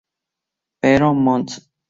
Pero 0.81 1.13
Mons. 1.13 1.61